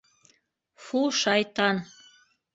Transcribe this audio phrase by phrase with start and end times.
[0.83, 1.75] Фу, шайтан!..